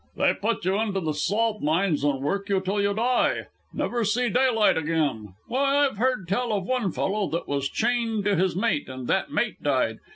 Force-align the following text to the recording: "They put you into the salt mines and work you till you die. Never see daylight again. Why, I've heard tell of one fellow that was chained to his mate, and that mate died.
"They 0.17 0.33
put 0.33 0.65
you 0.65 0.79
into 0.79 0.99
the 0.99 1.13
salt 1.13 1.61
mines 1.61 2.03
and 2.03 2.21
work 2.23 2.49
you 2.49 2.59
till 2.59 2.81
you 2.81 2.95
die. 2.95 3.45
Never 3.71 4.03
see 4.03 4.29
daylight 4.31 4.75
again. 4.75 5.35
Why, 5.47 5.85
I've 5.85 5.97
heard 5.97 6.27
tell 6.27 6.51
of 6.53 6.63
one 6.65 6.91
fellow 6.91 7.29
that 7.29 7.47
was 7.47 7.69
chained 7.69 8.25
to 8.25 8.35
his 8.35 8.55
mate, 8.55 8.89
and 8.89 9.07
that 9.07 9.29
mate 9.29 9.61
died. 9.61 9.97